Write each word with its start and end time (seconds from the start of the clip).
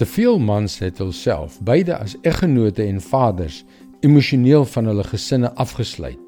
Te 0.00 0.06
veel 0.08 0.38
mans 0.40 0.78
het 0.80 0.96
hulself, 0.98 1.58
beide 1.60 1.92
as 1.92 2.14
eggenote 2.24 2.80
en 2.88 3.02
vaders, 3.04 3.58
emosioneel 4.00 4.64
van 4.64 4.86
hulle 4.88 5.04
gesinne 5.04 5.50
afgesluit. 5.60 6.22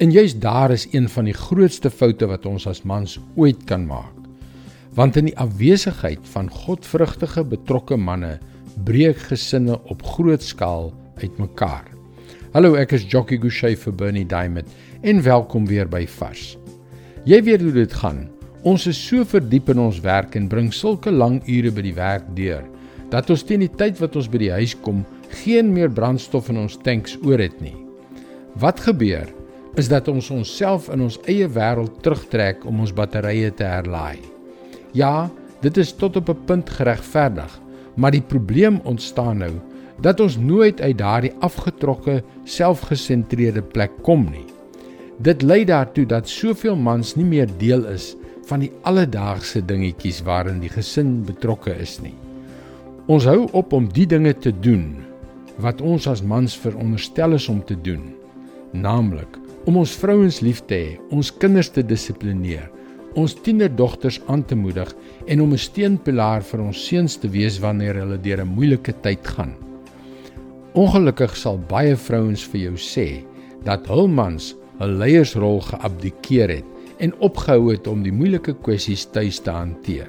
En 0.00 0.14
juist 0.14 0.40
daar 0.40 0.72
is 0.72 0.86
een 0.94 1.10
van 1.12 1.28
die 1.28 1.36
grootste 1.36 1.90
foute 1.92 2.30
wat 2.30 2.48
ons 2.48 2.64
as 2.66 2.80
mans 2.88 3.18
ooit 3.36 3.66
kan 3.68 3.84
maak. 3.84 4.16
Want 4.96 5.20
in 5.20 5.28
die 5.28 5.36
afwesigheid 5.36 6.24
van 6.32 6.48
godvrugtige 6.64 7.44
betrokke 7.44 8.00
manne 8.00 8.38
breek 8.88 9.20
gesinne 9.28 9.76
op 9.92 10.08
groot 10.14 10.42
skaal 10.42 10.88
uitmekaar. 11.20 11.84
Hallo, 12.56 12.80
ek 12.80 12.96
is 12.96 13.04
Jockey 13.04 13.36
Gouchee 13.36 13.76
vir 13.76 13.92
Bernie 13.92 14.24
Diamond 14.24 14.72
en 15.04 15.20
welkom 15.20 15.68
weer 15.68 15.84
by 15.84 16.06
Vars. 16.16 16.54
Jy 17.28 17.44
weet 17.44 17.60
hoe 17.60 17.76
dit 17.76 17.92
gaan. 17.92 18.30
Ons 18.64 18.88
is 18.88 18.96
so 18.96 19.28
verdiep 19.28 19.68
in 19.68 19.84
ons 19.90 20.00
werk 20.00 20.32
en 20.40 20.48
bring 20.48 20.72
sulke 20.72 21.12
lang 21.12 21.42
ure 21.44 21.76
by 21.76 21.90
die 21.92 21.98
werk 22.00 22.32
deur 22.32 22.64
dat 23.12 23.30
ons 23.30 23.44
teen 23.44 23.60
die 23.60 23.74
tyd 23.76 24.00
wat 24.00 24.16
ons 24.16 24.28
by 24.32 24.40
die 24.40 24.52
huis 24.54 24.74
kom, 24.84 25.04
geen 25.44 25.72
meer 25.74 25.92
brandstof 25.92 26.48
in 26.52 26.62
ons 26.64 26.78
tanks 26.84 27.18
oor 27.26 27.40
het 27.40 27.58
nie. 27.60 27.76
Wat 28.60 28.80
gebeur 28.80 29.28
is 29.80 29.88
dat 29.88 30.08
ons 30.12 30.30
onsself 30.32 30.88
in 30.92 31.04
ons 31.04 31.18
eie 31.30 31.48
wêreld 31.48 32.00
terugtrek 32.04 32.66
om 32.68 32.82
ons 32.84 32.92
batterye 32.92 33.52
te 33.56 33.64
herlaai. 33.68 34.20
Ja, 34.96 35.30
dit 35.64 35.76
is 35.80 35.92
tot 35.96 36.16
op 36.16 36.28
'n 36.28 36.44
punt 36.46 36.70
geregverdig, 36.70 37.60
maar 37.96 38.12
die 38.12 38.24
probleem 38.24 38.80
ontstaan 38.84 39.38
nou 39.38 39.52
dat 40.00 40.20
ons 40.20 40.36
nooit 40.36 40.80
uit 40.80 40.98
daardie 40.98 41.32
afgetrokke, 41.40 42.22
selfgesentreerde 42.44 43.62
plek 43.62 43.90
kom 44.02 44.26
nie. 44.30 44.46
Dit 45.18 45.42
lei 45.42 45.64
daartoe 45.64 46.06
dat 46.06 46.28
soveel 46.28 46.76
mans 46.76 47.14
nie 47.14 47.24
meer 47.24 47.48
deel 47.58 47.84
is 47.86 48.16
van 48.46 48.60
die 48.60 48.72
alledaagse 48.82 49.62
dingetjies 49.64 50.22
waarin 50.22 50.60
die 50.60 50.72
gesin 50.72 51.22
betrokke 51.24 51.74
is 51.78 52.00
nie. 52.00 52.21
Ons 53.10 53.24
hou 53.26 53.48
op 53.58 53.72
om 53.74 53.88
die 53.90 54.04
dinge 54.06 54.30
te 54.38 54.52
doen 54.62 55.00
wat 55.62 55.80
ons 55.82 56.04
as 56.06 56.20
mans 56.22 56.54
veronderstel 56.54 57.34
is 57.34 57.48
om 57.50 57.58
te 57.66 57.74
doen, 57.74 58.12
naamlik 58.70 59.40
om 59.66 59.80
ons 59.80 59.94
vrouens 59.98 60.38
lief 60.42 60.60
te 60.70 60.76
hê, 60.78 60.92
ons 61.10 61.32
kinders 61.42 61.70
te 61.74 61.82
dissiplineer, 61.82 62.68
ons 63.18 63.34
tienerdogters 63.34 64.20
aan 64.30 64.44
te 64.46 64.54
moedig 64.54 64.94
en 65.26 65.42
om 65.42 65.50
'n 65.52 65.58
steunpilaar 65.58 66.42
vir 66.42 66.60
ons 66.62 66.78
seuns 66.86 67.16
te 67.18 67.28
wees 67.28 67.58
wanneer 67.58 67.94
hulle 67.94 68.18
deur 68.18 68.40
'n 68.42 68.54
moeilike 68.54 68.94
tyd 69.02 69.26
gaan. 69.26 69.54
Ongelukkig 70.74 71.36
sal 71.36 71.58
baie 71.58 71.96
vrouens 71.96 72.44
vir 72.44 72.60
jou 72.60 72.76
sê 72.76 73.24
dat 73.64 73.86
hul 73.86 74.06
mans 74.06 74.54
hul 74.78 74.94
leiersrol 74.98 75.60
geabdikeer 75.60 76.48
het 76.48 76.64
en 76.98 77.18
opgehou 77.18 77.72
het 77.72 77.86
om 77.86 78.02
die 78.02 78.12
moeilike 78.12 78.54
kwessies 78.62 79.04
tuis 79.04 79.40
te 79.40 79.50
hanteer. 79.50 80.08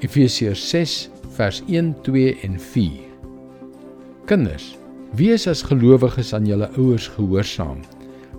Efesiërs 0.00 0.68
6 0.70 1.10
vers 1.40 1.62
1, 1.72 1.94
2 2.04 2.34
en 2.44 2.58
4. 2.60 3.04
Kinders, 4.28 4.74
wees 5.16 5.46
as 5.48 5.62
gelowiges 5.64 6.34
aan 6.36 6.44
julle 6.44 6.66
ouers 6.76 7.06
gehoorsaam, 7.14 7.78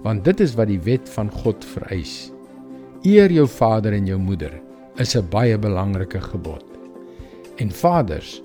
want 0.03 0.21
dit 0.27 0.44
is 0.45 0.53
wat 0.59 0.69
die 0.69 0.77
wet 0.85 1.09
van 1.16 1.31
God 1.41 1.66
vereis. 1.66 2.29
Eer 3.02 3.33
jou 3.33 3.47
vader 3.49 3.97
en 3.97 4.05
jou 4.05 4.19
moeder 4.22 4.53
is 5.02 5.16
'n 5.17 5.25
baie 5.33 5.57
belangrike 5.57 6.22
gebod. 6.22 6.67
En 7.57 7.72
vaders, 7.72 8.41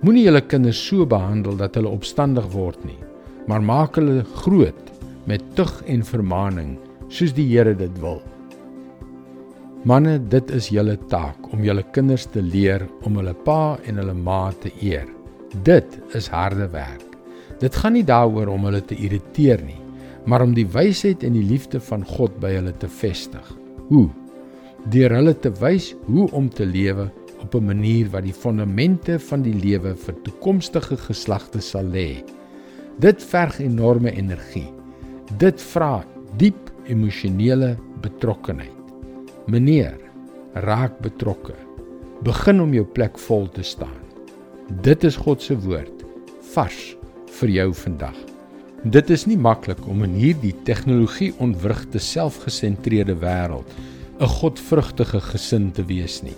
moenie 0.00 0.24
julle 0.24 0.40
kinders 0.40 0.80
so 0.86 1.04
behandel 1.04 1.56
dat 1.56 1.74
hulle 1.74 1.92
opstandig 1.92 2.48
word 2.52 2.80
nie, 2.84 2.98
maar 3.46 3.60
maak 3.60 3.96
hulle 3.96 4.24
groot 4.24 4.84
met 5.26 5.44
tug 5.54 5.82
en 5.86 6.02
vermaaning, 6.02 6.78
soos 7.08 7.34
die 7.34 7.48
Here 7.52 7.76
dit 7.76 8.00
wil. 8.00 8.22
Manne, 9.86 10.16
dit 10.18 10.48
is 10.50 10.72
julle 10.74 10.96
taak 11.06 11.52
om 11.54 11.60
julle 11.62 11.84
kinders 11.94 12.24
te 12.34 12.40
leer 12.42 12.82
om 13.06 13.20
hulle 13.20 13.34
pa 13.46 13.76
en 13.86 14.00
hulle 14.00 14.14
ma 14.14 14.48
te 14.58 14.72
eer. 14.82 15.06
Dit 15.62 15.92
is 16.18 16.26
harde 16.32 16.66
werk. 16.72 17.04
Dit 17.62 17.76
gaan 17.78 17.94
nie 17.94 18.02
daaroor 18.06 18.50
om 18.50 18.66
hulle 18.66 18.80
te 18.82 18.96
irriteer 18.98 19.62
nie, 19.62 19.78
maar 20.26 20.42
om 20.42 20.54
die 20.56 20.66
wysheid 20.66 21.22
en 21.22 21.36
die 21.38 21.46
liefde 21.46 21.78
van 21.80 22.02
God 22.06 22.34
by 22.42 22.56
hulle 22.56 22.72
te 22.82 22.90
vestig. 22.90 23.52
Hoe? 23.86 24.08
Deur 24.90 25.14
hulle 25.14 25.34
te 25.38 25.52
wys 25.62 25.92
hoe 26.08 26.26
om 26.34 26.48
te 26.50 26.66
lewe 26.66 27.06
op 27.38 27.54
'n 27.54 27.66
manier 27.66 28.10
wat 28.10 28.24
die 28.26 28.34
fondamente 28.34 29.18
van 29.18 29.42
die 29.42 29.54
lewe 29.54 29.94
vir 29.94 30.14
toekomstige 30.24 30.96
geslagte 30.96 31.60
sal 31.60 31.84
lê. 31.84 32.24
Dit 32.98 33.22
verg 33.22 33.60
enorme 33.60 34.10
energie. 34.10 34.72
Dit 35.38 35.62
vra 35.62 36.04
diep 36.36 36.70
emosionele 36.88 37.76
betrokkenheid. 38.02 38.77
Meneer, 39.48 39.96
raak 40.52 40.98
betrokke. 41.00 41.54
Begin 42.20 42.58
om 42.60 42.74
jou 42.76 42.82
plek 42.84 43.14
vol 43.24 43.46
te 43.48 43.62
staan. 43.64 43.96
Dit 44.84 45.06
is 45.08 45.16
God 45.16 45.40
se 45.40 45.56
woord 45.64 46.02
vars 46.50 46.82
vir 47.38 47.54
jou 47.54 47.66
vandag. 47.80 48.18
Dit 48.84 49.08
is 49.08 49.24
nie 49.24 49.38
maklik 49.40 49.80
om 49.88 50.04
in 50.04 50.18
hierdie 50.20 50.52
tegnologie-ontwrigte 50.68 51.96
selfgesentreerde 51.96 53.16
wêreld 53.24 53.72
'n 54.20 54.28
godvrugtige 54.36 55.20
gesin 55.30 55.72
te 55.72 55.82
wees 55.82 56.20
nie. 56.22 56.36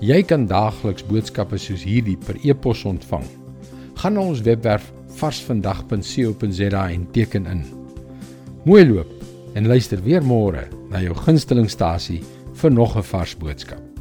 Jy 0.00 0.22
kan 0.22 0.46
daagliks 0.46 1.06
boodskappe 1.06 1.58
soos 1.58 1.84
hierdie 1.84 2.18
per 2.26 2.34
e-pos 2.42 2.84
ontvang. 2.84 3.26
Gaan 3.94 4.14
na 4.14 4.20
ons 4.20 4.42
webwerf 4.42 4.92
varsvandag.co.za 5.14 6.90
en 6.90 7.06
teken 7.12 7.46
in. 7.46 7.64
Mooi 8.64 8.84
loop 8.88 9.22
en 9.54 9.68
luister 9.68 10.02
weer 10.02 10.22
môre 10.22 10.68
na 10.90 11.00
jou 11.00 11.14
gunstelingstasie 11.14 12.22
vir 12.62 12.70
nog 12.70 12.96
'n 12.96 13.02
vars 13.02 13.34
boodskap. 13.36 13.91